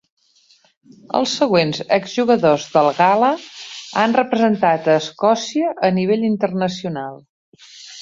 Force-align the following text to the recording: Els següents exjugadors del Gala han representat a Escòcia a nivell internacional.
Els 1.19 1.33
següents 1.41 1.81
exjugadors 1.97 2.65
del 2.77 2.89
Gala 3.01 3.31
han 4.05 4.19
representat 4.23 4.91
a 4.95 4.99
Escòcia 5.05 5.73
a 5.91 5.97
nivell 6.03 6.31
internacional. 6.35 7.27